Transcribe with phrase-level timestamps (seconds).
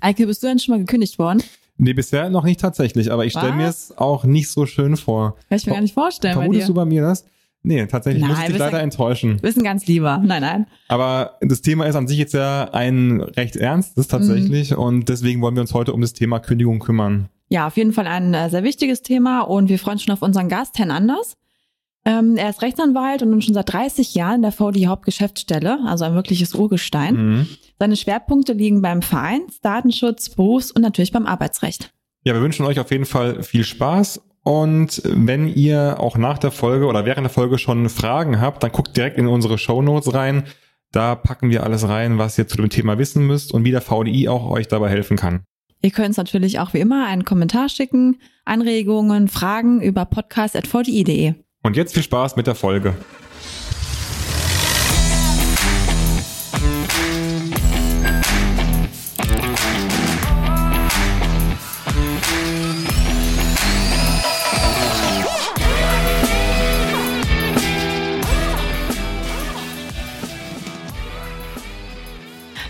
[0.00, 1.42] Eike, bist du denn schon mal gekündigt worden?
[1.76, 5.36] Nee, bisher noch nicht tatsächlich, aber ich stelle mir es auch nicht so schön vor.
[5.48, 7.24] Kann ich mir gar nicht vorstellen Vermutest bei du bei mir das?
[7.62, 9.40] Nee, tatsächlich Nein, muss ich dich leider ein- enttäuschen.
[9.42, 10.18] Ein ganz lieber.
[10.24, 10.66] Nein, nein.
[10.88, 15.54] Aber das Thema ist an sich jetzt ja ein recht ernstes tatsächlich und deswegen wollen
[15.54, 17.28] wir uns heute um das Thema Kündigung kümmern.
[17.48, 20.22] Ja, auf jeden Fall ein äh, sehr wichtiges Thema und wir freuen uns schon auf
[20.22, 21.36] unseren Gast, Herrn Anders.
[22.08, 26.06] Ähm, er ist Rechtsanwalt und nun schon seit 30 Jahren in der VDI Hauptgeschäftsstelle, also
[26.06, 27.14] ein wirkliches Urgestein.
[27.14, 27.48] Mhm.
[27.78, 31.92] Seine Schwerpunkte liegen beim Vereins, Datenschutz, Berufs- und natürlich beim Arbeitsrecht.
[32.24, 36.50] Ja, wir wünschen euch auf jeden Fall viel Spaß und wenn ihr auch nach der
[36.50, 40.44] Folge oder während der Folge schon Fragen habt, dann guckt direkt in unsere Shownotes rein.
[40.92, 43.82] Da packen wir alles rein, was ihr zu dem Thema wissen müsst und wie der
[43.82, 45.42] VDI auch euch dabei helfen kann.
[45.82, 48.16] Ihr könnt uns natürlich auch wie immer einen Kommentar schicken,
[48.46, 51.34] Anregungen, Fragen über podcast.vdi.de.
[51.62, 52.96] Und jetzt viel Spaß mit der Folge.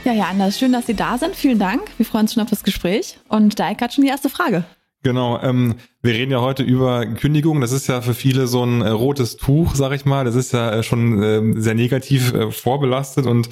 [0.09, 1.37] Ja, ja, Anders, schön, dass Sie da sind.
[1.37, 1.83] Vielen Dank.
[1.99, 3.19] Wir freuen uns schon auf das Gespräch.
[3.29, 4.65] Und Daik hat schon die erste Frage.
[5.03, 7.61] Genau, ähm, wir reden ja heute über Kündigung.
[7.61, 10.25] Das ist ja für viele so ein äh, rotes Tuch, sag ich mal.
[10.25, 13.27] Das ist ja äh, schon ähm, sehr negativ äh, vorbelastet.
[13.27, 13.49] Und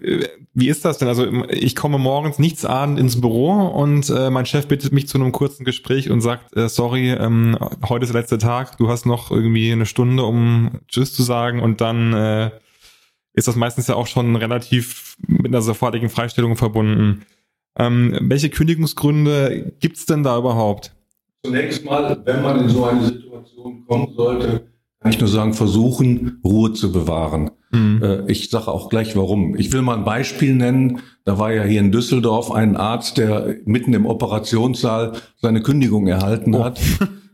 [0.00, 1.08] äh, wie ist das denn?
[1.08, 5.18] Also ich komme morgens nichts ahnend ins Büro und äh, mein Chef bittet mich zu
[5.18, 9.04] einem kurzen Gespräch und sagt, äh, sorry, ähm, heute ist der letzte Tag, du hast
[9.04, 12.50] noch irgendwie eine Stunde, um Tschüss zu sagen und dann äh,
[13.34, 17.26] ist das meistens ja auch schon relativ mit einer sofortigen Freistellung verbunden.
[17.78, 20.94] Ähm, welche Kündigungsgründe gibt's denn da überhaupt?
[21.44, 24.66] Zunächst mal, wenn man in so eine Situation kommen sollte,
[25.00, 27.50] kann ich nur sagen, versuchen, Ruhe zu bewahren.
[27.70, 28.02] Mhm.
[28.02, 29.54] Äh, Ich sage auch gleich warum.
[29.56, 31.00] Ich will mal ein Beispiel nennen.
[31.24, 36.54] Da war ja hier in Düsseldorf ein Arzt, der mitten im Operationssaal seine Kündigung erhalten
[36.54, 36.64] Oh.
[36.64, 36.80] hat.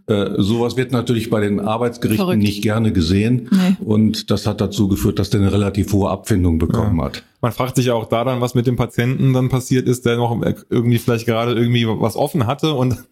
[0.07, 2.43] Äh, sowas wird natürlich bei den Arbeitsgerichten Verrückt.
[2.43, 3.49] nicht gerne gesehen.
[3.51, 3.77] Nee.
[3.85, 7.23] Und das hat dazu geführt, dass der eine relativ hohe Abfindung bekommen hat.
[7.41, 10.17] Man fragt sich ja auch da dann, was mit dem Patienten dann passiert ist, der
[10.17, 13.05] noch irgendwie vielleicht gerade irgendwie was offen hatte und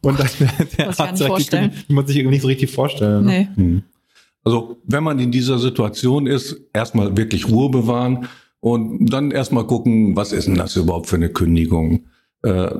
[0.00, 0.28] und dann
[0.78, 1.50] der gar nicht direkt.
[1.50, 3.24] Kann man sich irgendwie nicht so richtig vorstellen.
[3.24, 3.48] ne?
[3.56, 3.62] Nee.
[3.62, 3.82] Hm.
[4.44, 8.28] Also wenn man in dieser Situation ist, erstmal wirklich Ruhe bewahren
[8.60, 12.06] und dann erstmal gucken, was ist denn das überhaupt für eine Kündigung?
[12.42, 12.70] Äh,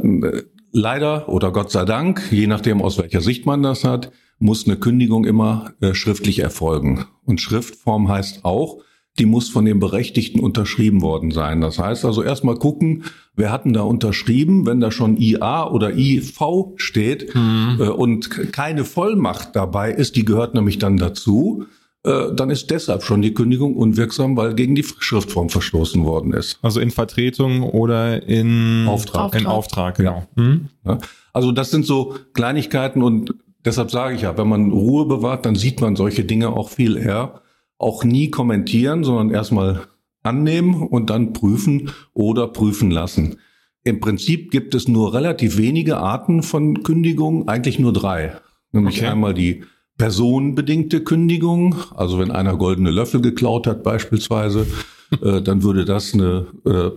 [0.72, 4.76] leider oder Gott sei Dank, je nachdem aus welcher Sicht man das hat, muss eine
[4.76, 7.04] Kündigung immer äh, schriftlich erfolgen.
[7.24, 8.78] Und Schriftform heißt auch,
[9.18, 11.60] die muss von dem Berechtigten unterschrieben worden sein.
[11.60, 13.04] Das heißt also erstmal gucken,
[13.36, 16.40] wer hat denn da unterschrieben, wenn da schon IA oder IV
[16.76, 17.76] steht Mhm.
[17.78, 21.66] äh, und keine Vollmacht dabei ist, die gehört nämlich dann dazu,
[22.04, 26.58] äh, dann ist deshalb schon die Kündigung unwirksam, weil gegen die Schriftform verstoßen worden ist.
[26.62, 29.34] Also in Vertretung oder in Auftrag.
[29.34, 30.26] In Auftrag, genau.
[30.34, 30.68] Mhm.
[30.84, 30.98] Ja.
[31.32, 35.54] Also das sind so Kleinigkeiten und deshalb sage ich ja, wenn man Ruhe bewahrt, dann
[35.54, 37.40] sieht man solche Dinge auch viel eher.
[37.78, 39.82] Auch nie kommentieren, sondern erstmal
[40.22, 43.38] annehmen und dann prüfen oder prüfen lassen.
[43.84, 48.36] Im Prinzip gibt es nur relativ wenige Arten von Kündigung, eigentlich nur drei.
[48.70, 49.08] Nämlich Okay.
[49.08, 49.64] einmal die
[49.98, 54.66] personenbedingte Kündigung, also wenn einer goldene Löffel geklaut hat beispielsweise,
[55.22, 56.90] äh, dann würde das eine äh,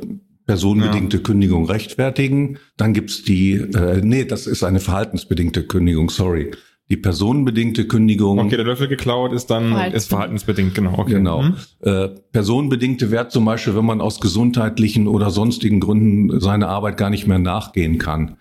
[0.46, 2.60] personenbedingte Kündigung rechtfertigen.
[2.78, 6.52] Dann gibt's die, äh, nee, das ist eine verhaltensbedingte Kündigung, sorry.
[6.90, 8.38] Die personenbedingte Kündigung.
[8.38, 9.96] Okay, der Löffel geklaut ist dann Verhaltensbedingt.
[9.96, 11.00] ist verhaltensbedingt, genau.
[11.00, 11.14] Okay.
[11.14, 11.42] Genau.
[11.42, 11.56] Mhm.
[11.82, 17.10] Äh, personenbedingte wäre zum Beispiel, wenn man aus gesundheitlichen oder sonstigen Gründen seiner Arbeit gar
[17.10, 18.38] nicht mehr nachgehen kann.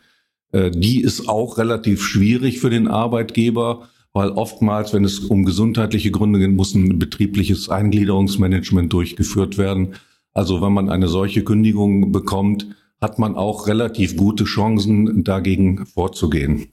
[0.53, 6.11] Äh, die ist auch relativ schwierig für den Arbeitgeber, weil oftmals, wenn es um gesundheitliche
[6.11, 9.95] Gründe geht, muss ein betriebliches Eingliederungsmanagement durchgeführt werden.
[10.33, 12.69] Also wenn man eine solche Kündigung bekommt,
[13.01, 16.69] hat man auch relativ gute Chancen, dagegen vorzugehen.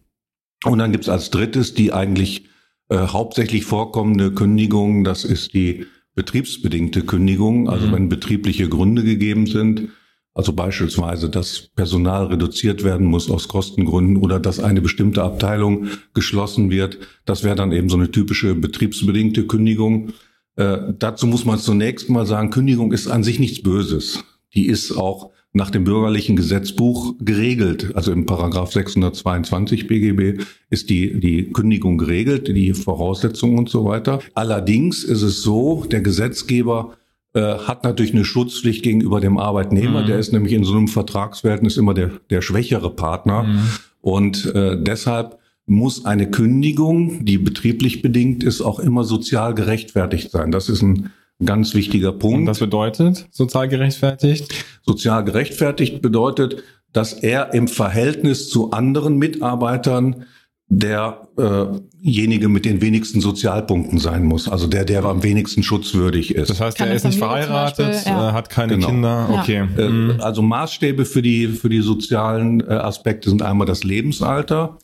[0.63, 2.46] Und dann gibt's als drittes die eigentlich
[2.90, 7.91] äh, hauptsächlich vorkommende Kündigung, das ist die betriebsbedingte Kündigung, also Mhm.
[7.94, 9.90] wenn betriebliche Gründe gegeben sind,
[10.34, 16.72] also beispielsweise, dass Personal reduziert werden muss aus Kostengründen oder dass eine bestimmte Abteilung geschlossen
[16.72, 20.14] wird, das wäre dann eben so eine typische betriebsbedingte Kündigung.
[20.56, 24.23] Äh, dazu muss man zunächst mal sagen, Kündigung ist an sich nichts Böses.
[24.53, 27.91] Die ist auch nach dem bürgerlichen Gesetzbuch geregelt.
[27.94, 34.20] Also im Paragraph 622 BGB ist die, die Kündigung geregelt, die Voraussetzungen und so weiter.
[34.34, 36.94] Allerdings ist es so, der Gesetzgeber
[37.34, 40.02] äh, hat natürlich eine Schutzpflicht gegenüber dem Arbeitnehmer.
[40.02, 40.08] Mhm.
[40.08, 43.44] Der ist nämlich in so einem Vertragsverhältnis immer der, der schwächere Partner.
[43.44, 43.60] Mhm.
[44.02, 50.52] Und äh, deshalb muss eine Kündigung, die betrieblich bedingt ist, auch immer sozial gerechtfertigt sein.
[50.52, 51.12] Das ist ein
[51.46, 52.40] ganz wichtiger Punkt.
[52.40, 54.54] Und das bedeutet sozial gerechtfertigt?
[54.82, 56.64] Sozial gerechtfertigt bedeutet,
[56.94, 60.26] dass er im Verhältnis zu anderen Mitarbeitern
[60.72, 66.50] derjenige mit den wenigsten Sozialpunkten sein muss, also der, der am wenigsten schutzwürdig ist.
[66.50, 68.29] Das heißt, Keine er ist nicht Familie verheiratet, Beispiel, ja.
[68.29, 68.88] äh, hat keine Genau.
[68.88, 69.28] Kinder.
[69.29, 69.40] Ja.
[69.41, 69.68] Okay.
[69.78, 70.22] Äh, Mhm.
[70.22, 74.78] Also Maßstäbe für die, für die sozialen äh, Aspekte sind einmal das Lebensalter,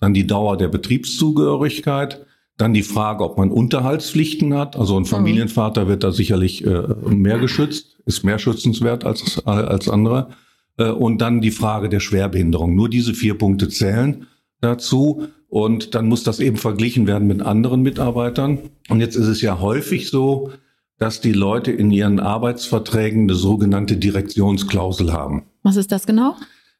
[0.00, 2.24] dann die Dauer der Betriebszugehörigkeit,
[2.56, 4.76] dann die Frage, ob man Unterhaltspflichten hat.
[4.76, 10.28] Also ein Familienvater wird da sicherlich äh, mehr geschützt, ist mehr schützenswert als, als andere.
[10.78, 12.74] Äh, und dann die Frage der Schwerbehinderung.
[12.74, 14.26] Nur diese vier Punkte zählen
[14.64, 15.28] dazu.
[15.48, 18.58] Und dann muss das eben verglichen werden mit anderen Mitarbeitern.
[18.88, 20.50] Und jetzt ist es ja häufig so,
[20.98, 25.44] dass die Leute in ihren Arbeitsverträgen eine sogenannte Direktionsklausel haben.
[25.62, 26.36] Was ist das genau?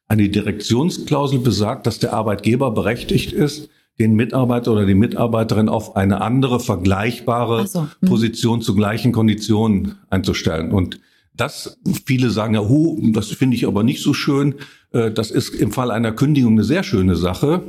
[0.07, 6.21] Eine Direktionsklausel besagt, dass der Arbeitgeber berechtigt ist, den Mitarbeiter oder die Mitarbeiterin auf eine
[6.21, 8.09] andere vergleichbare so, hm.
[8.09, 10.71] Position zu gleichen Konditionen einzustellen.
[10.71, 10.99] Und
[11.35, 14.55] das, viele sagen ja, hu, das finde ich aber nicht so schön.
[14.91, 17.61] Äh, Das ist im Fall einer Kündigung eine sehr schöne Sache,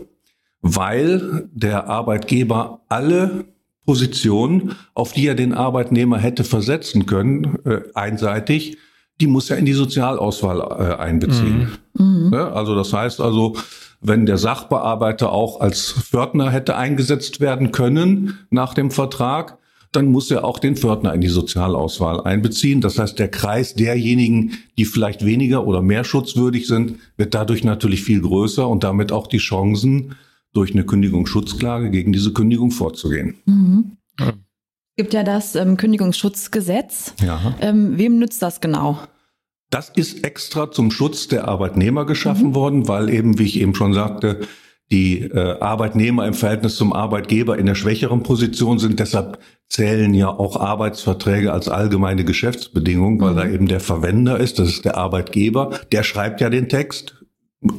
[0.60, 3.46] weil der Arbeitgeber alle
[3.84, 8.78] Positionen, auf die er den Arbeitnehmer hätte versetzen können, äh, einseitig,
[9.20, 11.68] die muss er in die Sozialauswahl äh, einbeziehen.
[11.94, 12.30] Mhm.
[12.30, 12.52] Ne?
[12.52, 13.56] Also das heißt also,
[14.00, 19.58] wenn der Sachbearbeiter auch als Pförtner hätte eingesetzt werden können nach dem Vertrag,
[19.96, 22.80] dann muss er auch den Pförtner in die Sozialauswahl einbeziehen.
[22.80, 28.02] Das heißt, der Kreis derjenigen, die vielleicht weniger oder mehr schutzwürdig sind, wird dadurch natürlich
[28.02, 30.14] viel größer und damit auch die Chancen,
[30.56, 33.34] durch eine Kündigungsschutzklage gegen diese Kündigung vorzugehen.
[33.44, 33.96] Mhm.
[34.18, 34.32] Ja.
[34.96, 37.12] Gibt ja das ähm, Kündigungsschutzgesetz.
[37.22, 37.54] Ja.
[37.60, 38.98] Ähm, wem nützt das genau?
[39.68, 43.92] Das ist extra zum Schutz der Arbeitnehmer geschaffen worden, weil eben, wie ich eben schon
[43.92, 44.40] sagte,
[44.92, 49.00] die äh, Arbeitnehmer im Verhältnis zum Arbeitgeber in der schwächeren Position sind.
[49.00, 49.38] Deshalb
[49.68, 53.36] zählen ja auch Arbeitsverträge als allgemeine Geschäftsbedingung, weil Mhm.
[53.36, 57.24] da eben der Verwender ist, das ist der Arbeitgeber, der schreibt ja den Text,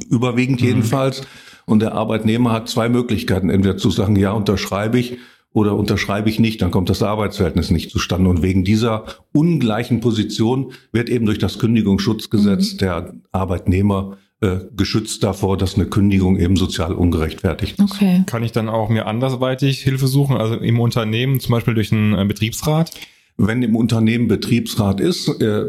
[0.09, 0.67] überwiegend Mhm.
[0.67, 1.21] jedenfalls.
[1.65, 5.17] Und der Arbeitnehmer hat zwei Möglichkeiten, entweder zu sagen, ja, unterschreibe ich
[5.53, 8.29] oder unterschreibe ich nicht, dann kommt das Arbeitsverhältnis nicht zustande.
[8.29, 12.77] Und wegen dieser ungleichen Position wird eben durch das Kündigungsschutzgesetz Mhm.
[12.79, 17.91] der Arbeitnehmer äh, geschützt davor, dass eine Kündigung eben sozial ungerechtfertigt ist.
[17.91, 18.23] Okay.
[18.25, 22.13] Kann ich dann auch mir andersweitig Hilfe suchen, also im Unternehmen, zum Beispiel durch einen
[22.13, 22.91] äh, Betriebsrat?
[23.37, 25.65] Wenn im Unternehmen Betriebsrat ist, äh,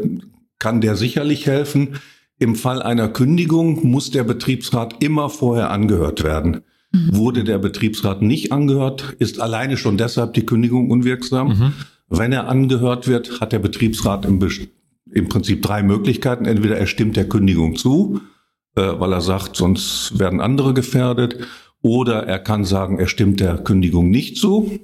[0.59, 1.95] kann der sicherlich helfen.
[2.37, 6.61] Im Fall einer Kündigung muss der Betriebsrat immer vorher angehört werden.
[6.91, 11.47] Wurde der Betriebsrat nicht angehört, ist alleine schon deshalb die Kündigung unwirksam.
[11.47, 11.73] Mhm.
[12.07, 14.39] Wenn er angehört wird, hat der Betriebsrat im,
[15.11, 16.45] im Prinzip drei Möglichkeiten.
[16.45, 18.21] Entweder er stimmt der Kündigung zu,
[18.75, 21.37] weil er sagt, sonst werden andere gefährdet.
[21.81, 24.79] Oder er kann sagen, er stimmt der Kündigung nicht zu.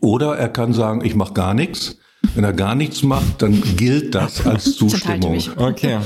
[0.00, 1.98] Oder er kann sagen, ich mache gar nichts.
[2.34, 5.38] Wenn er gar nichts macht, dann gilt das als Zustimmung.
[5.56, 5.98] Okay.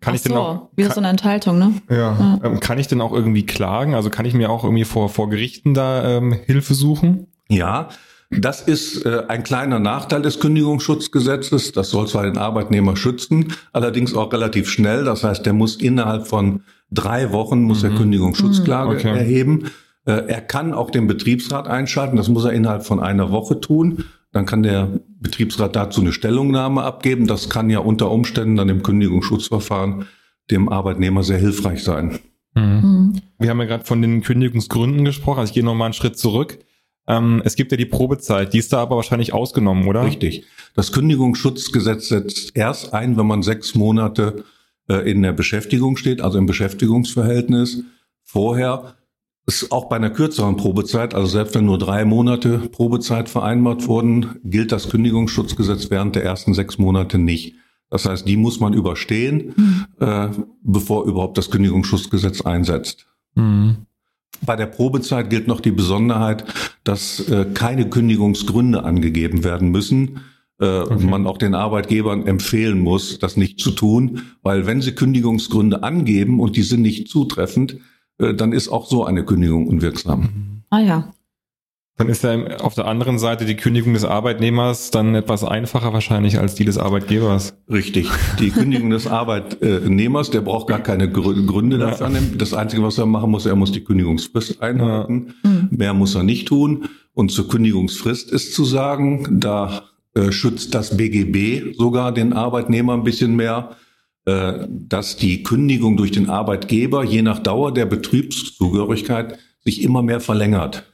[0.00, 1.72] Kann Ach ich denn so, auch, Wie kann, so eine Enthaltung, ne?
[1.90, 3.94] ja, ähm, kann ich denn auch irgendwie klagen?
[3.96, 7.26] Also kann ich mir auch irgendwie vor, vor Gerichten da ähm, Hilfe suchen?
[7.48, 7.88] Ja,
[8.30, 11.72] das ist äh, ein kleiner Nachteil des Kündigungsschutzgesetzes.
[11.72, 15.04] Das soll zwar den Arbeitnehmer schützen, allerdings auch relativ schnell.
[15.04, 16.60] Das heißt, der muss innerhalb von
[16.90, 18.96] drei Wochen muss er Kündigungsschutzklage Mhm.
[18.98, 19.08] Okay.
[19.18, 19.64] erheben.
[20.04, 22.16] Äh, er kann auch den Betriebsrat einschalten.
[22.16, 24.04] Das muss er innerhalb von einer Woche tun.
[24.32, 27.26] Dann kann der Betriebsrat dazu eine Stellungnahme abgeben.
[27.26, 30.04] Das kann ja unter Umständen dann im Kündigungsschutzverfahren
[30.50, 32.18] dem Arbeitnehmer sehr hilfreich sein.
[32.54, 33.20] Mhm.
[33.38, 35.40] Wir haben ja gerade von den Kündigungsgründen gesprochen.
[35.40, 36.58] Also ich gehe noch mal einen Schritt zurück.
[37.08, 40.04] Ähm, es gibt ja die Probezeit, die ist da aber wahrscheinlich ausgenommen, oder?
[40.04, 40.44] Richtig.
[40.74, 44.44] Das Kündigungsschutzgesetz setzt erst ein, wenn man sechs Monate
[44.88, 47.82] äh, in der Beschäftigung steht, also im Beschäftigungsverhältnis.
[48.22, 48.94] Vorher
[49.46, 54.36] ist auch bei einer kürzeren Probezeit, also selbst wenn nur drei Monate Probezeit vereinbart wurden,
[54.44, 57.54] gilt das Kündigungsschutzgesetz während der ersten sechs Monate nicht.
[57.88, 59.86] Das heißt, die muss man überstehen, Mhm.
[60.00, 60.28] äh,
[60.62, 63.06] bevor überhaupt das Kündigungsschutzgesetz einsetzt.
[63.34, 63.86] Mhm.
[64.44, 66.44] Bei der Probezeit gilt noch die Besonderheit,
[66.84, 70.20] dass äh, keine Kündigungsgründe angegeben werden müssen.
[70.60, 75.82] Äh, Man auch den Arbeitgebern empfehlen muss, das nicht zu tun, weil wenn sie Kündigungsgründe
[75.82, 77.78] angeben und die sind nicht zutreffend,
[78.18, 80.62] äh, dann ist auch so eine Kündigung unwirksam.
[80.70, 81.12] Ah ja.
[81.98, 86.38] Dann ist ja auf der anderen Seite die Kündigung des Arbeitnehmers dann etwas einfacher wahrscheinlich
[86.38, 87.54] als die des Arbeitgebers.
[87.68, 88.08] Richtig.
[88.38, 91.86] Die Kündigung des Arbeitnehmers, der braucht gar keine Grü- Gründe Ja.
[91.90, 92.08] dafür.
[92.38, 95.34] Das Einzige, was er machen muss, er muss die Kündigungsfrist einhalten.
[95.42, 95.68] Mhm.
[95.72, 96.84] Mehr muss er nicht tun.
[97.14, 99.82] Und zur Kündigungsfrist ist zu sagen, da
[100.14, 103.70] äh, schützt das BGB sogar den Arbeitnehmer ein bisschen mehr,
[104.24, 110.20] äh, dass die Kündigung durch den Arbeitgeber je nach Dauer der Betriebszugehörigkeit sich immer mehr
[110.20, 110.84] verlängert.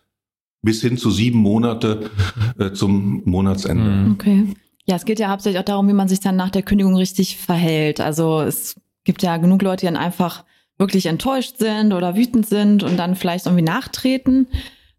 [0.64, 2.10] Bis hin zu sieben Monate
[2.58, 3.84] äh, zum Monatsende.
[3.84, 4.12] Mhm.
[4.12, 4.54] Okay.
[4.86, 7.38] Ja, es geht ja hauptsächlich auch darum, wie man sich dann nach der Kündigung richtig
[7.38, 8.00] verhält.
[8.00, 10.44] Also es gibt ja genug Leute, die dann einfach
[10.78, 14.48] wirklich enttäuscht sind oder wütend sind und dann vielleicht irgendwie nachtreten,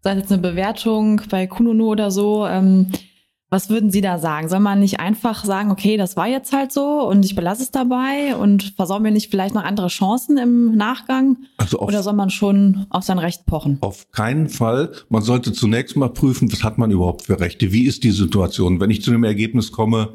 [0.00, 2.90] sei es jetzt eine Bewertung bei Kununu oder so, ähm,
[3.56, 4.50] was würden Sie da sagen?
[4.50, 7.70] Soll man nicht einfach sagen, okay, das war jetzt halt so und ich belasse es
[7.70, 11.38] dabei und versau mir nicht vielleicht noch andere Chancen im Nachgang?
[11.56, 13.78] Also auf, Oder soll man schon auf sein Recht pochen?
[13.80, 14.92] auf keinen Fall.
[15.08, 17.72] Man sollte zunächst mal prüfen, was hat man überhaupt für Rechte?
[17.72, 18.78] Wie ist die Situation?
[18.78, 20.10] Wenn ich zu dem Ergebnis komme,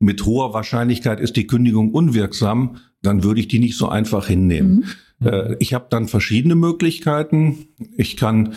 [0.00, 4.86] mit hoher Wahrscheinlichkeit ist die Kündigung unwirksam, dann würde ich die nicht so einfach hinnehmen.
[5.22, 7.68] Äh, ich habe dann verschiedene Möglichkeiten.
[7.96, 8.56] Ich kann,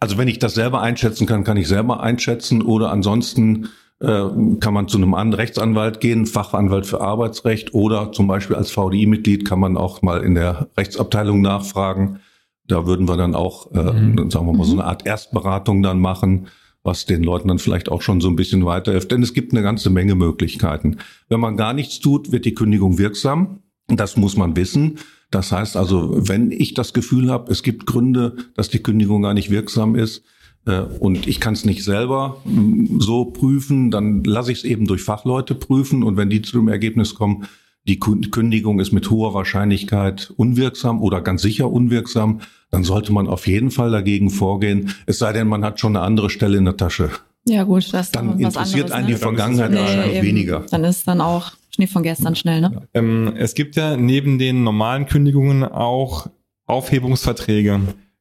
[0.00, 3.68] also wenn ich das selber einschätzen kann, kann ich selber einschätzen oder ansonsten
[4.00, 4.24] äh,
[4.60, 9.46] kann man zu einem An Rechtsanwalt gehen, Fachanwalt für Arbeitsrecht oder zum Beispiel als VDI-Mitglied
[9.46, 12.20] kann man auch mal in der Rechtsabteilung nachfragen.
[12.68, 13.84] Da würden wir dann auch, äh,
[14.30, 16.48] sagen wir mal, so eine Art Erstberatung dann machen,
[16.82, 19.10] was den Leuten dann vielleicht auch schon so ein bisschen weiterhilft.
[19.10, 20.98] Denn es gibt eine ganze Menge Möglichkeiten.
[21.28, 23.60] Wenn man gar nichts tut, wird die Kündigung wirksam.
[23.88, 24.98] Das muss man wissen.
[25.30, 29.34] Das heißt also, wenn ich das Gefühl habe, es gibt Gründe, dass die Kündigung gar
[29.34, 30.22] nicht wirksam ist,
[30.66, 34.86] äh, und ich kann es nicht selber mm, so prüfen, dann lasse ich es eben
[34.86, 36.02] durch Fachleute prüfen.
[36.02, 37.46] Und wenn die zu dem Ergebnis kommen,
[37.86, 42.40] die Kündigung ist mit hoher Wahrscheinlichkeit unwirksam oder ganz sicher unwirksam,
[42.70, 44.92] dann sollte man auf jeden Fall dagegen vorgehen.
[45.06, 47.10] Es sei denn, man hat schon eine andere Stelle in der Tasche.
[47.48, 49.12] Ja gut, das ist Dann interessiert anderes, einen ne?
[49.12, 50.26] die Vergangenheit Nee, wahrscheinlich eben.
[50.26, 50.66] weniger.
[50.68, 52.88] Dann ist dann auch Schnee von gestern schnell, ne?
[52.94, 56.26] Ähm, es gibt ja neben den normalen Kündigungen auch
[56.64, 57.80] Aufhebungsverträge.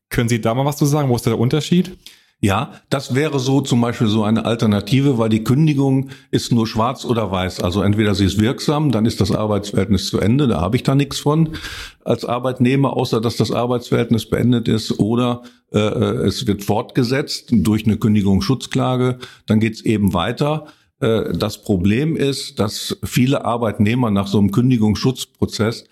[0.10, 1.08] Können Sie da mal was zu sagen?
[1.08, 1.98] Wo ist der Unterschied?
[2.42, 7.06] Ja, das wäre so zum Beispiel so eine Alternative, weil die Kündigung ist nur schwarz
[7.06, 7.62] oder weiß.
[7.62, 10.96] Also entweder sie ist wirksam, dann ist das Arbeitsverhältnis zu Ende, da habe ich da
[10.96, 11.52] nichts von
[12.04, 17.96] als Arbeitnehmer, außer dass das Arbeitsverhältnis beendet ist, oder äh, es wird fortgesetzt durch eine
[17.98, 20.68] Kündigungsschutzklage, dann geht's eben weiter.
[21.06, 25.86] Äh, Das Problem ist, dass viele Arbeitnehmer nach so einem Kündigungsschutzprozess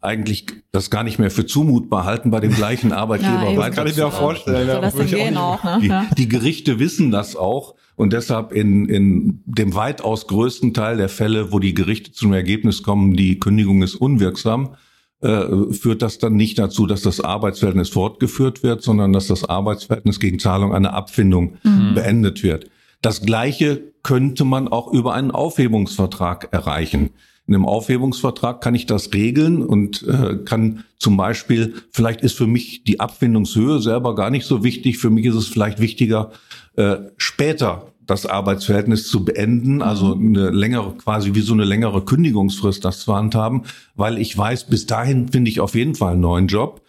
[0.00, 3.86] eigentlich das gar nicht mehr für zumutbar halten, bei dem gleichen Arbeitgeber Ja, weiter Kann
[3.86, 4.66] ich mir auch vorstellen.
[4.68, 5.78] Das Würde denn ich auch ne?
[5.82, 6.06] die, Ja.
[6.16, 11.50] die Gerichte wissen das auch und deshalb in, in dem weitaus größten Teil der Fälle,
[11.52, 14.76] wo die Gerichte zum Ergebnis kommen, die Kündigung ist unwirksam,
[15.22, 20.20] äh, führt das dann nicht dazu, dass das Arbeitsverhältnis fortgeführt wird, sondern dass das Arbeitsverhältnis
[20.20, 21.56] gegen Zahlung einer Abfindung
[21.94, 22.66] beendet wird.
[23.02, 27.10] Das Gleiche könnte man auch über einen Aufhebungsvertrag erreichen.
[27.46, 32.48] In einem Aufhebungsvertrag kann ich das regeln und äh, kann zum Beispiel, vielleicht ist für
[32.48, 34.98] mich die Abfindungshöhe selber gar nicht so wichtig.
[34.98, 36.32] Für mich ist es vielleicht wichtiger,
[36.74, 42.84] äh, später das Arbeitsverhältnis zu beenden, also eine längere, quasi wie so eine längere Kündigungsfrist
[42.84, 43.62] das zu handhaben,
[43.94, 46.82] weil ich weiß, bis dahin finde ich auf jeden Fall einen neuen Job.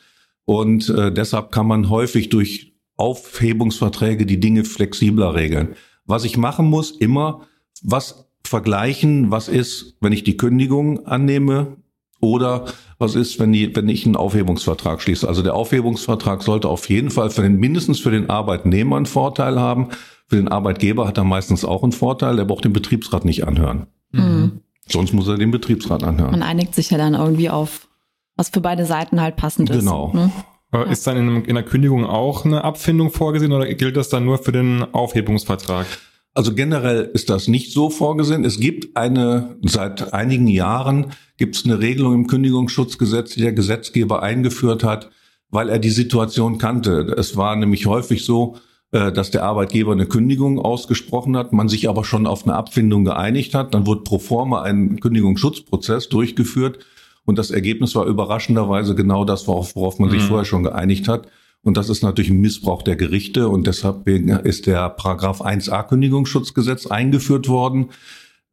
[0.46, 5.76] Und äh, deshalb kann man häufig durch Aufhebungsverträge die Dinge flexibler regeln.
[6.08, 7.42] Was ich machen muss, immer
[7.84, 11.78] was vergleichen, was ist, wenn ich die Kündigung annehme
[12.20, 12.66] oder
[12.98, 15.28] was ist, wenn, die, wenn ich einen Aufhebungsvertrag schließe.
[15.28, 19.60] Also der Aufhebungsvertrag sollte auf jeden Fall für den, mindestens für den Arbeitnehmer einen Vorteil
[19.60, 19.90] haben.
[20.26, 23.88] Für den Arbeitgeber hat er meistens auch einen Vorteil, der braucht den Betriebsrat nicht anhören.
[24.12, 24.62] Mhm.
[24.90, 26.32] Sonst muss er den Betriebsrat anhören.
[26.32, 27.88] Man einigt sich ja dann irgendwie auf,
[28.36, 29.80] was für beide Seiten halt passend ist.
[29.80, 30.12] Genau.
[30.14, 30.32] Ne?
[30.72, 34.10] Aber Ist dann in, einem- in der Kündigung auch eine Abfindung vorgesehen oder gilt das
[34.10, 35.86] dann nur für den Aufhebungsvertrag?
[36.34, 38.44] Also generell ist das nicht so vorgesehen.
[38.46, 41.08] Es gibt eine, seit einigen Jahren
[41.38, 45.10] gibt es eine Regelung im Kündigungsschutzgesetz, die der Gesetzgeber eingeführt hat,
[45.50, 47.16] weil er die Situation kannte.
[47.18, 48.58] Es war nämlich häufig so,
[48.92, 53.06] äh, dass der Arbeitgeber eine Kündigung ausgesprochen hat, man sich aber schon auf eine Abfindung
[53.06, 53.74] geeinigt hat.
[53.74, 56.80] Dann wurde pro forma ein Kündigungsschutzprozess durchgeführt
[57.28, 60.28] und das Ergebnis war überraschenderweise genau das, worauf, worauf man sich Mhm.
[60.28, 61.28] vorher schon geeinigt hat.
[61.62, 66.88] Und das ist natürlich ein Missbrauch der Gerichte und deshalb ist der Paragraph 1a Kündigungsschutzgesetz
[66.88, 67.90] eingeführt worden,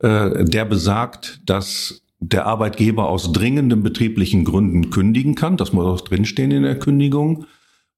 [0.00, 5.56] äh, der besagt, dass der Arbeitgeber aus dringenden betrieblichen Gründen kündigen kann.
[5.56, 7.44] Das muss auch drinstehen in der Kündigung.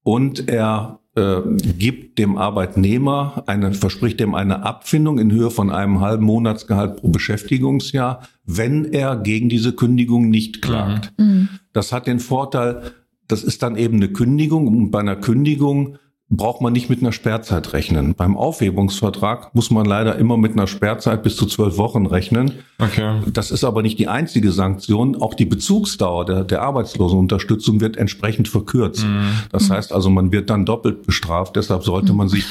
[0.03, 1.41] Und er äh,
[1.77, 7.09] gibt dem Arbeitnehmer eine, verspricht dem eine Abfindung in Höhe von einem halben Monatsgehalt pro
[7.09, 11.13] Beschäftigungsjahr, wenn er gegen diese Kündigung nicht klagt.
[11.17, 11.49] Mhm.
[11.73, 12.91] Das hat den Vorteil,
[13.27, 15.97] das ist dann eben eine Kündigung und bei einer Kündigung
[16.29, 18.13] braucht man nicht mit einer Sperrzeit rechnen.
[18.13, 22.51] Beim Aufhebungsvertrag muss man leider immer mit einer Sperrzeit bis zu zwölf Wochen rechnen.
[22.79, 23.21] Okay.
[23.31, 25.15] Das ist aber nicht die einzige Sanktion.
[25.21, 29.05] Auch die Bezugsdauer der, der Arbeitslosenunterstützung wird entsprechend verkürzt.
[29.51, 31.55] Das heißt also, man wird dann doppelt bestraft.
[31.55, 32.45] Deshalb sollte man sich,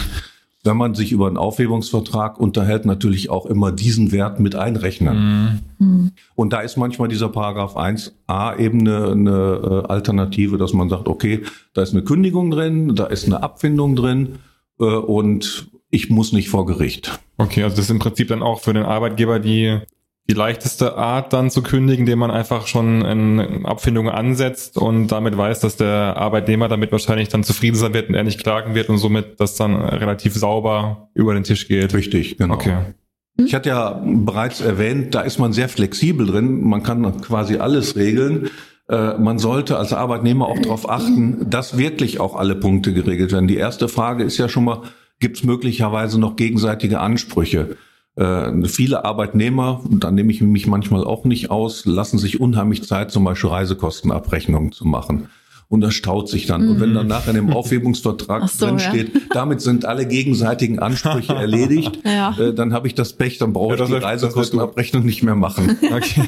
[0.66, 5.62] wenn man sich über einen Aufhebungsvertrag unterhält, natürlich auch immer diesen Wert mit einrechnen.
[5.78, 6.12] Mhm.
[6.34, 11.08] Und da ist manchmal dieser Paragraph 1a eben eine, eine äh, Alternative, dass man sagt,
[11.08, 11.42] okay,
[11.72, 14.36] da ist eine Kündigung drin, da ist eine Abfindung drin
[14.78, 17.18] äh, und ich muss nicht vor Gericht.
[17.38, 19.78] Okay, also das ist im Prinzip dann auch für den Arbeitgeber die
[20.28, 25.36] die leichteste Art dann zu kündigen, indem man einfach schon in Abfindungen ansetzt und damit
[25.36, 28.88] weiß, dass der Arbeitnehmer damit wahrscheinlich dann zufrieden sein wird und er nicht klagen wird
[28.88, 31.94] und somit das dann relativ sauber über den Tisch geht.
[31.94, 32.54] Richtig, genau.
[32.54, 32.76] Okay.
[33.38, 36.62] Ich hatte ja bereits erwähnt, da ist man sehr flexibel drin.
[36.62, 38.50] Man kann quasi alles regeln.
[38.88, 43.46] Äh, man sollte als Arbeitnehmer auch darauf achten, dass wirklich auch alle Punkte geregelt werden.
[43.46, 44.82] Die erste Frage ist ja schon mal,
[45.20, 47.76] gibt es möglicherweise noch gegenseitige Ansprüche?
[48.16, 53.10] Äh, viele Arbeitnehmer, da nehme ich mich manchmal auch nicht aus, lassen sich unheimlich Zeit,
[53.10, 55.28] zum Beispiel Reisekostenabrechnungen zu machen.
[55.68, 56.64] Und das staut sich dann.
[56.64, 56.70] Mhm.
[56.70, 59.20] Und wenn dann nachher in dem Aufhebungsvertrag so, drin steht, ja.
[59.32, 62.34] damit sind alle gegenseitigen Ansprüche erledigt, ja.
[62.38, 65.76] äh, dann habe ich das Pech, dann brauche ja, ich die Reisekostenabrechnung nicht mehr machen.
[65.96, 66.24] Okay.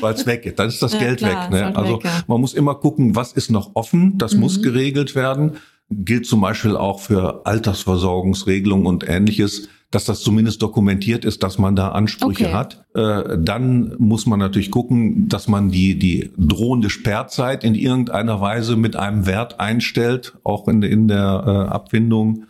[0.00, 0.58] Weil es weg geht.
[0.58, 1.50] Dann ist das Geld klar, weg.
[1.50, 1.64] Ne?
[1.66, 4.40] Halt also weg, man muss immer gucken, was ist noch offen, das mhm.
[4.40, 5.56] muss geregelt werden.
[5.90, 11.74] Gilt zum Beispiel auch für Altersversorgungsregelungen und ähnliches dass das zumindest dokumentiert ist, dass man
[11.74, 12.54] da Ansprüche okay.
[12.54, 12.84] hat.
[12.94, 18.76] Äh, dann muss man natürlich gucken, dass man die, die drohende Sperrzeit in irgendeiner Weise
[18.76, 22.44] mit einem Wert einstellt, auch in, in der äh, Abfindung.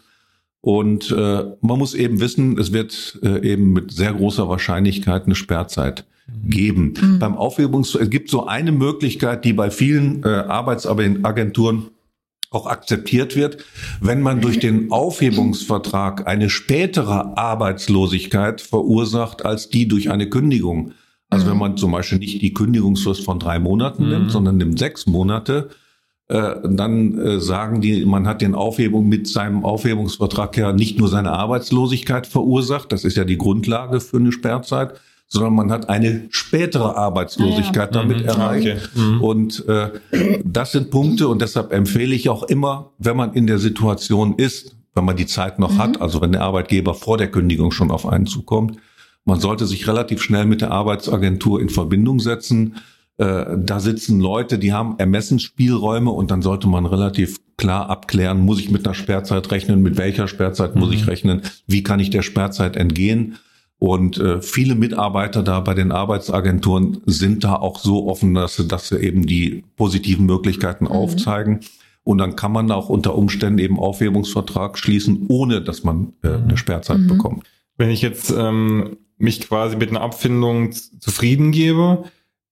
[0.61, 5.37] Und äh, man muss eben wissen, es wird äh, eben mit sehr großer Wahrscheinlichkeit eine
[5.37, 6.05] Sperrzeit
[6.45, 6.95] geben.
[7.01, 7.19] Mhm.
[7.21, 11.91] Beim Aufhebungs es gibt so eine Möglichkeit, die bei vielen äh, Arbeitsagenturen
[12.51, 13.65] auch akzeptiert wird,
[14.01, 20.93] wenn man durch den Aufhebungsvertrag eine spätere Arbeitslosigkeit verursacht als die durch eine Kündigung.
[21.29, 21.51] Also mhm.
[21.51, 24.11] wenn man zum Beispiel nicht die Kündigungsfrist von drei Monaten mhm.
[24.11, 25.69] nimmt, sondern nimmt sechs Monate,
[26.29, 31.09] äh, dann äh, sagen die, man hat den Aufhebung mit seinem Aufhebungsvertrag ja nicht nur
[31.09, 36.27] seine Arbeitslosigkeit verursacht, das ist ja die Grundlage für eine Sperrzeit, sondern man hat eine
[36.31, 38.03] spätere Arbeitslosigkeit ah, ja.
[38.03, 38.29] damit mhm.
[38.29, 38.67] erreicht.
[38.67, 39.01] Okay.
[39.01, 39.21] Mhm.
[39.21, 39.91] Und äh,
[40.45, 44.75] das sind Punkte und deshalb empfehle ich auch immer, wenn man in der Situation ist,
[44.95, 45.79] wenn man die Zeit noch mhm.
[45.79, 48.79] hat, also wenn der Arbeitgeber vor der Kündigung schon auf einen zukommt,
[49.27, 52.77] man sollte sich relativ schnell mit der Arbeitsagentur in Verbindung setzen.
[53.19, 58.61] Äh, da sitzen Leute, die haben Ermessensspielräume und dann sollte man relativ klar abklären, muss
[58.61, 61.09] ich mit einer Sperrzeit rechnen, mit welcher Sperrzeit muss ich mhm.
[61.09, 63.37] rechnen, wie kann ich der Sperrzeit entgehen
[63.79, 68.67] und äh, viele Mitarbeiter da bei den Arbeitsagenturen sind da auch so offen, dass sie,
[68.67, 70.91] dass sie eben die positiven Möglichkeiten mhm.
[70.91, 71.61] aufzeigen.
[72.03, 76.57] Und dann kann man auch unter Umständen eben Aufhebungsvertrag schließen, ohne dass man äh, eine
[76.57, 77.07] Sperrzeit mhm.
[77.07, 77.47] bekommt.
[77.77, 82.05] Wenn ich jetzt ähm, mich quasi mit einer Abfindung zufrieden gebe,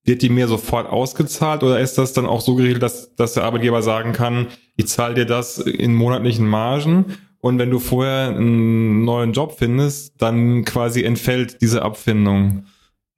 [0.04, 3.42] wird die mir sofort ausgezahlt oder ist das dann auch so geregelt, dass, dass der
[3.42, 7.06] Arbeitgeber sagen kann, ich zahle dir das in monatlichen Margen
[7.40, 12.64] und wenn du vorher einen neuen Job findest, dann quasi entfällt diese Abfindung.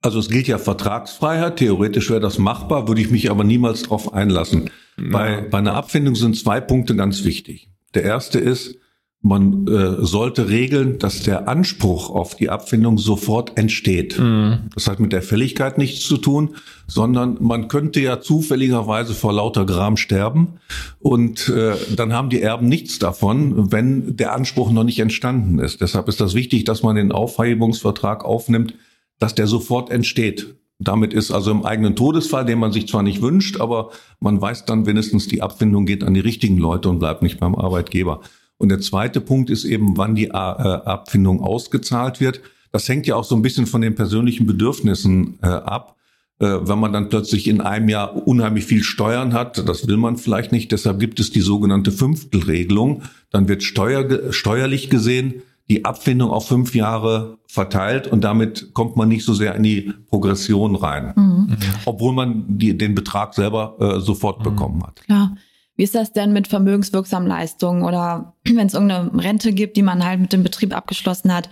[0.01, 1.57] Also es gilt ja Vertragsfreiheit.
[1.57, 4.69] Theoretisch wäre das machbar, würde ich mich aber niemals darauf einlassen.
[4.97, 5.03] Ja.
[5.11, 7.69] Bei, bei einer Abfindung sind zwei Punkte ganz wichtig.
[7.93, 8.77] Der erste ist,
[9.21, 14.17] man äh, sollte regeln, dass der Anspruch auf die Abfindung sofort entsteht.
[14.17, 14.69] Mhm.
[14.73, 16.55] Das hat mit der Fälligkeit nichts zu tun,
[16.87, 20.59] sondern man könnte ja zufälligerweise vor lauter Gram sterben
[20.99, 25.81] und äh, dann haben die Erben nichts davon, wenn der Anspruch noch nicht entstanden ist.
[25.81, 28.73] Deshalb ist das wichtig, dass man den Aufhebungsvertrag aufnimmt,
[29.19, 30.55] dass der sofort entsteht.
[30.81, 33.89] Damit ist also im eigenen Todesfall, den man sich zwar nicht wünscht, aber
[34.21, 37.53] man weiß dann wenigstens, die Abfindung geht an die richtigen Leute und bleibt nicht beim
[37.53, 38.21] Arbeitgeber.
[38.59, 42.41] Und der zweite Punkt ist eben, wann die äh, Abfindung ausgezahlt wird.
[42.71, 45.95] Das hängt ja auch so ein bisschen von den persönlichen Bedürfnissen äh, ab.
[46.39, 50.17] Äh, wenn man dann plötzlich in einem Jahr unheimlich viel Steuern hat, das will man
[50.17, 53.03] vielleicht nicht, deshalb gibt es die sogenannte Fünftelregelung.
[53.31, 59.07] Dann wird steuer, steuerlich gesehen die Abfindung auf fünf Jahre verteilt und damit kommt man
[59.07, 61.57] nicht so sehr in die Progression rein, mhm.
[61.85, 64.43] obwohl man die, den Betrag selber äh, sofort mhm.
[64.43, 65.01] bekommen hat.
[65.03, 65.37] Klar.
[65.79, 70.05] Wie ist das denn mit vermögenswirksamen Leistungen oder wenn es irgendeine Rente gibt, die man
[70.05, 71.49] halt mit dem Betrieb abgeschlossen hat?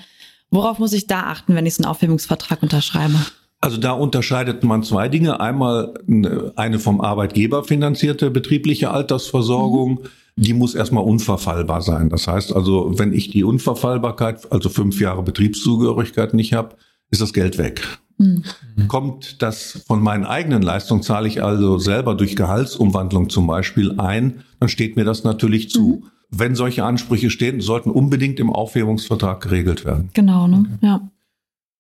[0.52, 3.16] Worauf muss ich da achten, wenn ich so einen Aufhebungsvertrag unterschreibe?
[3.62, 5.40] Also da unterscheidet man zwei Dinge.
[5.40, 5.94] Einmal
[6.58, 9.92] eine vom Arbeitgeber finanzierte betriebliche Altersversorgung.
[9.92, 10.00] Mhm.
[10.36, 12.10] Die muss erstmal unverfallbar sein.
[12.10, 16.76] Das heißt also, wenn ich die Unverfallbarkeit, also fünf Jahre Betriebszugehörigkeit nicht habe,
[17.12, 17.82] ist das Geld weg.
[18.18, 18.44] Mhm.
[18.88, 24.44] Kommt das von meinen eigenen Leistungen, zahle ich also selber durch Gehaltsumwandlung zum Beispiel ein,
[24.60, 26.04] dann steht mir das natürlich zu.
[26.04, 26.10] Mhm.
[26.30, 30.10] Wenn solche Ansprüche stehen, sollten unbedingt im Aufhebungsvertrag geregelt werden.
[30.14, 30.66] Genau, ne?
[30.82, 31.10] ja.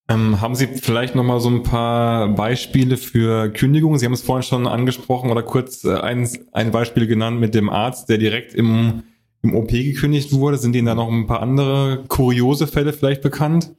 [0.09, 3.99] Ähm, haben Sie vielleicht noch mal so ein paar Beispiele für Kündigungen?
[3.99, 7.69] Sie haben es vorhin schon angesprochen oder kurz äh, ein, ein Beispiel genannt mit dem
[7.69, 9.03] Arzt, der direkt im,
[9.41, 10.57] im OP gekündigt wurde.
[10.57, 13.75] Sind Ihnen da noch ein paar andere kuriose Fälle vielleicht bekannt?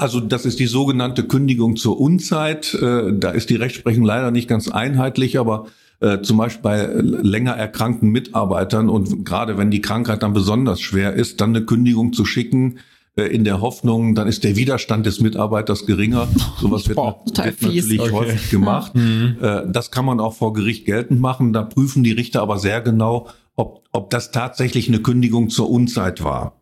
[0.00, 2.72] Also das ist die sogenannte Kündigung zur Unzeit.
[2.72, 5.66] Äh, da ist die Rechtsprechung leider nicht ganz einheitlich, aber
[6.00, 11.12] äh, zum Beispiel bei länger erkrankten Mitarbeitern und gerade wenn die Krankheit dann besonders schwer
[11.12, 12.78] ist, dann eine Kündigung zu schicken,
[13.14, 16.28] äh, in der Hoffnung, dann ist der Widerstand des Mitarbeiters geringer.
[16.58, 18.10] Sowas wird, Boah, wird natürlich Okay.
[18.12, 18.94] häufig gemacht.
[18.94, 19.36] Mhm.
[19.68, 21.52] Das kann man auch vor Gericht geltend machen.
[21.52, 26.24] Da prüfen die Richter aber sehr genau, ob, ob das tatsächlich eine Kündigung zur Unzeit
[26.24, 26.59] war.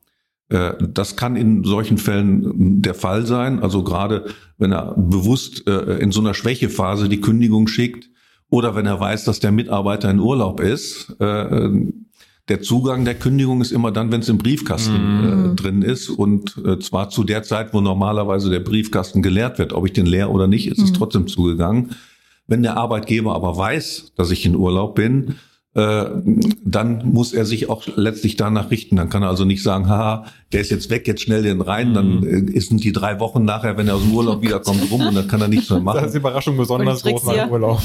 [0.48, 3.62] Äh, Das kann in solchen Fällen der Fall sein.
[3.62, 4.26] Also gerade
[4.58, 8.08] wenn er bewusst äh, in so einer Schwächephase die Kündigung schickt
[8.50, 11.14] oder wenn er weiß, dass der Mitarbeiter in Urlaub ist.
[11.20, 11.70] äh,
[12.48, 15.56] Der Zugang der Kündigung ist immer dann, wenn es im Briefkasten Mhm.
[15.56, 19.74] drin ist und zwar zu der Zeit, wo normalerweise der Briefkasten geleert wird.
[19.74, 20.94] Ob ich den leer oder nicht, ist es Mhm.
[20.94, 21.90] trotzdem zugegangen.
[22.46, 25.34] Wenn der Arbeitgeber aber weiß, dass ich in Urlaub bin,
[25.74, 28.96] dann muss er sich auch letztlich danach richten.
[28.96, 31.94] Dann kann er also nicht sagen, haha, der ist jetzt weg, jetzt schnell den rein,
[31.94, 35.14] dann äh, sind die drei Wochen nachher, wenn er aus dem Urlaub wiederkommt, rum und
[35.14, 36.10] dann kann er nichts mehr Da ist machen.
[36.12, 37.50] die Überraschung besonders groß nach dem.
[37.50, 37.80] Urlaub.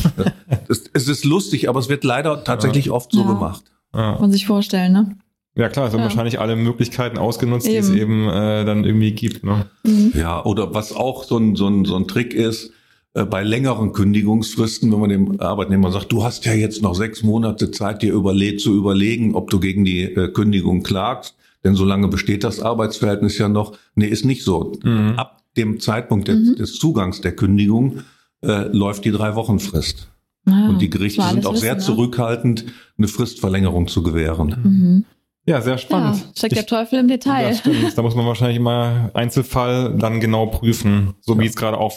[0.70, 3.28] Es, es ist lustig, aber es wird leider tatsächlich oft so Ja.
[3.28, 3.64] gemacht.
[3.94, 4.14] Ja.
[4.14, 5.16] Kann man sich vorstellen, ne?
[5.56, 6.06] ja klar, es werden Ja.
[6.08, 8.28] wahrscheinlich alle Möglichkeiten ausgenutzt, die es Eben.
[8.28, 9.44] eben äh, dann irgendwie gibt.
[9.44, 9.68] Ne?
[9.86, 10.14] Mhm.
[10.16, 12.70] Ja, oder was auch so ein, so ein, so ein Trick ist, äh,
[13.14, 17.70] bei längeren Kündigungsfristen, wenn man dem Arbeitnehmer sagt, du hast ja jetzt noch sechs Monate
[17.72, 22.08] Zeit, dir überle zu überlegen, ob du gegen die äh, Kündigung klagst, denn so lange
[22.08, 23.78] besteht das Arbeitsverhältnis ja noch.
[23.96, 24.74] Nee, ist nicht so.
[24.84, 25.14] Mhm.
[25.18, 26.56] Ab dem Zeitpunkt des, Mhm.
[26.56, 28.00] des Zugangs der Kündigung
[28.42, 30.10] äh, läuft die drei Wochen Frist.
[30.46, 31.96] Ah, Und die Gerichte sind auch sehr wissen, ne?
[31.96, 32.66] zurückhaltend,
[32.98, 34.48] eine Fristverlängerung zu gewähren.
[34.64, 35.06] Mhm.
[35.46, 36.26] Ja, sehr Ja, spannend.
[36.38, 37.50] steckt der Ich- Teufel im Detail.
[37.50, 37.98] Das stimmt.
[37.98, 41.94] Da muss man wahrscheinlich immer Einzelfall dann genau prüfen, so wie ich es gerade auch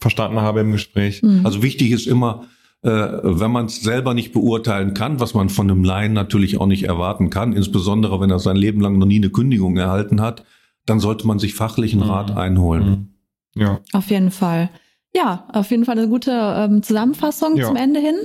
[0.00, 1.22] verstanden habe im Gespräch.
[1.22, 1.40] Mhm.
[1.46, 2.44] Also wichtig ist immer,
[2.82, 6.66] äh, wenn man es selber nicht beurteilen kann, was man von einem Laien natürlich auch
[6.66, 10.44] nicht erwarten kann, insbesondere wenn er sein Leben lang noch nie eine Kündigung erhalten hat,
[10.84, 12.10] dann sollte man sich fachlichen Mhm.
[12.10, 13.08] Rat einholen.
[13.54, 13.62] Mhm.
[13.62, 13.80] Ja.
[13.94, 14.68] Auf jeden Fall.
[15.14, 17.66] Ja, auf jeden Fall eine gute ähm, Zusammenfassung Ja.
[17.66, 18.16] zum Ende hin.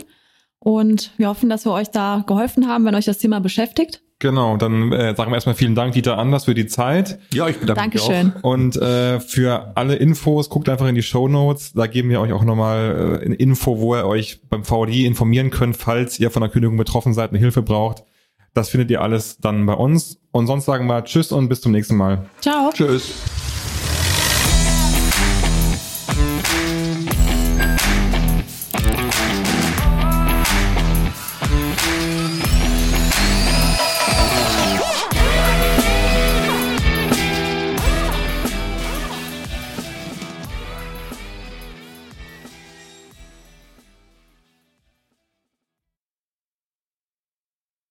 [0.60, 4.02] Und wir hoffen, dass wir euch da geholfen haben, wenn euch das Thema beschäftigt.
[4.20, 7.20] Genau, dann äh, sagen wir erstmal vielen Dank, Dieter Anders, für die Zeit.
[7.34, 8.34] Ja, ich bedanke mich Dankeschön.
[8.42, 8.44] auch.
[8.50, 11.74] Und äh, für alle Infos, guckt einfach in die Show Notes.
[11.74, 15.50] Da geben wir euch auch nochmal äh, eine Info, wo ihr euch beim VDI informieren
[15.50, 18.04] könnt, falls ihr von der Kündigung betroffen seid und Hilfe braucht.
[18.54, 20.18] Das findet ihr alles dann bei uns.
[20.32, 22.26] Und sonst sagen wir Tschüss und bis zum nächsten Mal.
[22.40, 22.72] Ciao.
[22.74, 23.45] Tschüss.